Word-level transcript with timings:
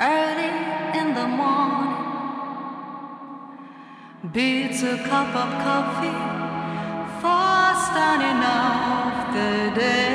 early 0.00 0.50
in 0.98 1.14
the 1.14 1.26
morning 1.26 1.96
beats 4.32 4.82
a 4.82 4.96
cup 4.98 5.34
of 5.34 5.50
coffee 5.64 6.20
fast 7.20 7.90
starting 7.90 8.42
off 8.42 9.34
the 9.34 9.80
day. 9.80 10.09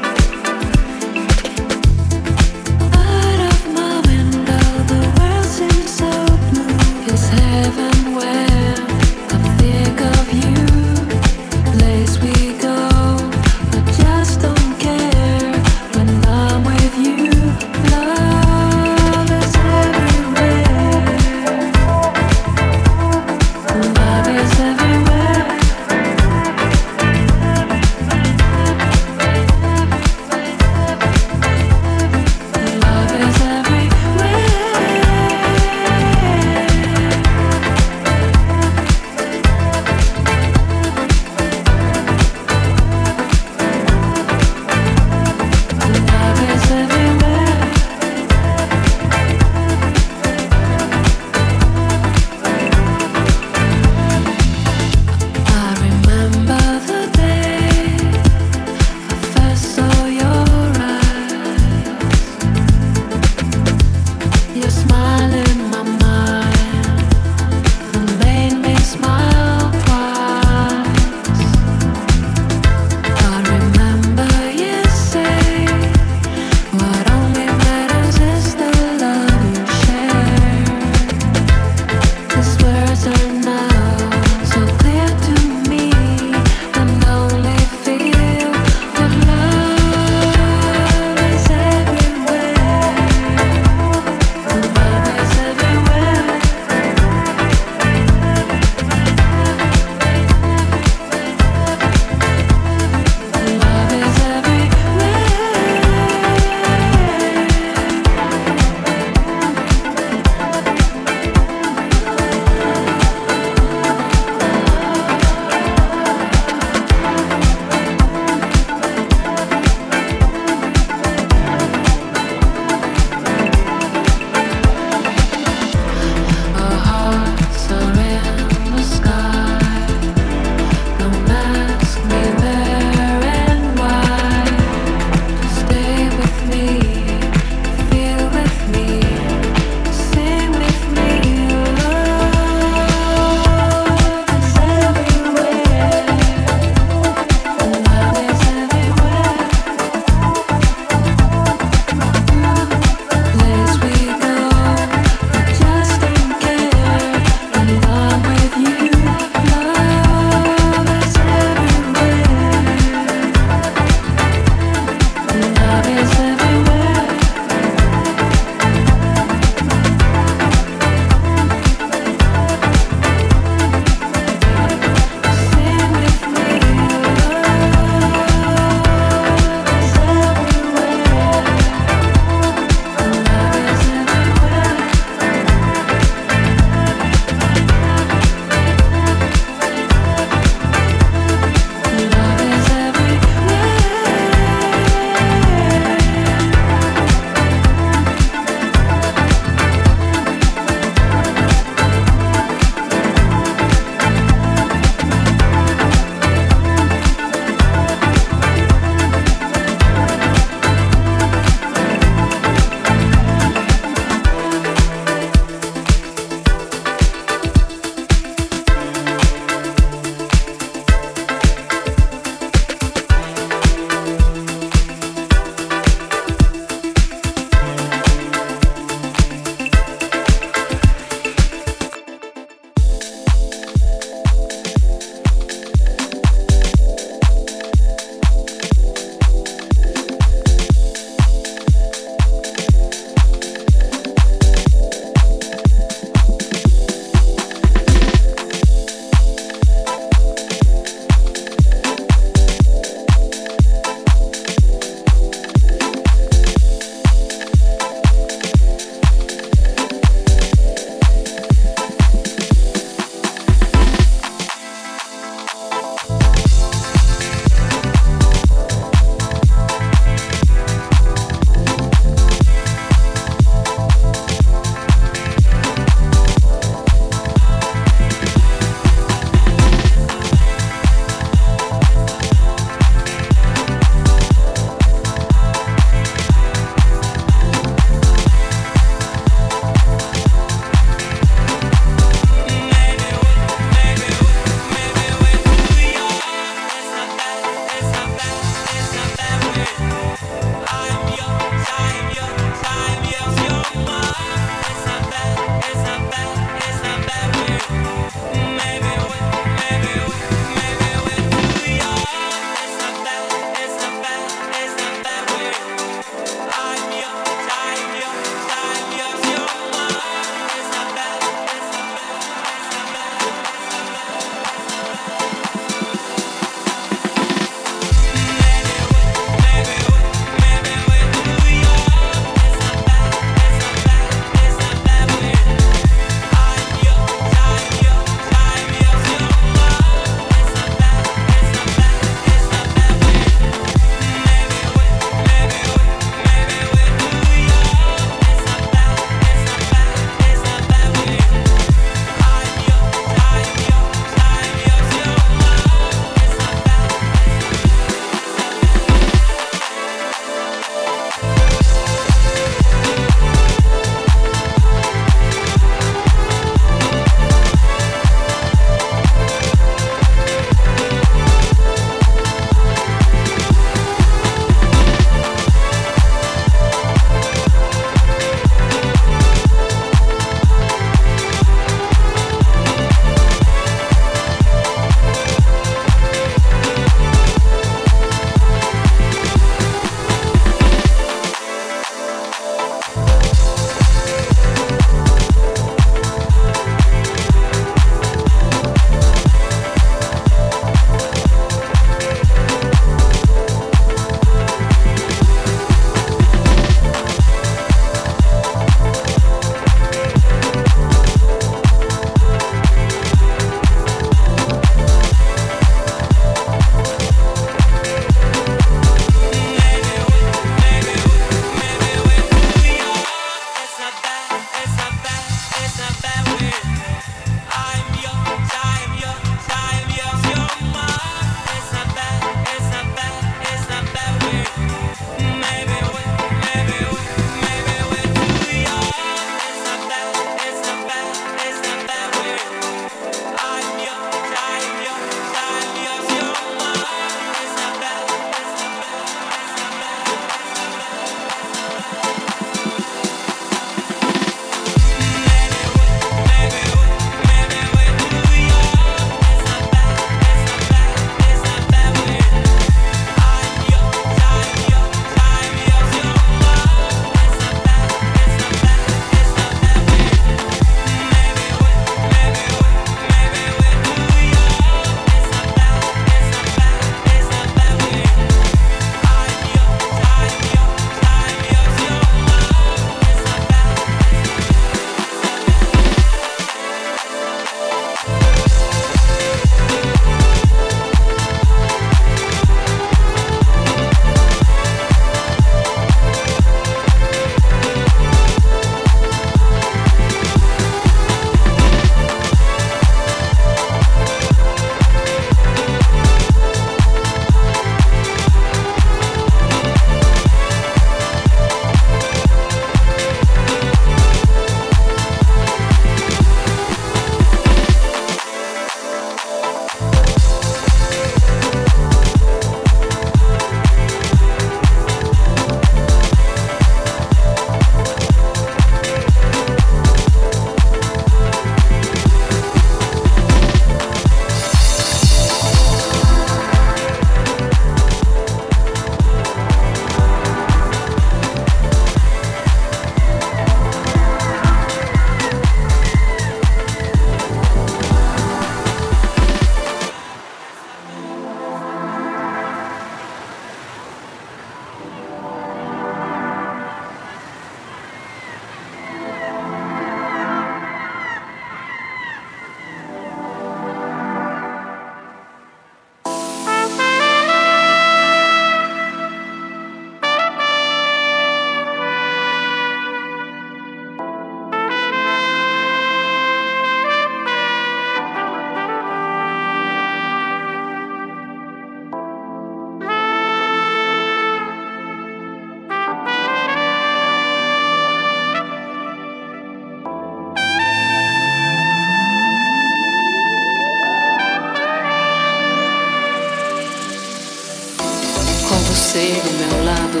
você 598.88 599.20
do 599.22 599.30
meu 599.36 599.64
lado, 599.66 600.00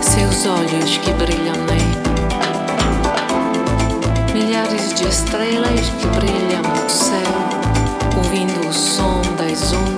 seus 0.00 0.46
olhos 0.46 0.96
que 0.98 1.12
brilham 1.14 1.56
nele, 1.66 1.96
milhares 4.32 4.94
de 4.94 5.08
estrelas 5.08 5.90
que 5.98 6.06
brilham 6.06 6.62
no 6.62 6.88
céu, 6.88 7.18
ouvindo 8.16 8.68
o 8.68 8.72
som 8.72 9.22
das 9.36 9.72
ondas. 9.72 9.95